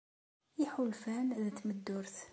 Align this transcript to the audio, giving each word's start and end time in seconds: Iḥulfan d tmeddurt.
Iḥulfan 0.63 1.27
d 1.43 1.45
tmeddurt. 1.57 2.15